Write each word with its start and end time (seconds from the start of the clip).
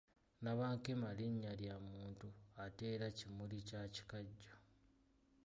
Nabankema 0.41 1.09
Linnya 1.17 1.53
lya 1.61 1.75
muntu 1.89 2.27
ate 2.65 2.83
era 2.95 3.07
kimuli 3.17 3.57
kya 3.67 3.81
kikajjo. 3.93 4.53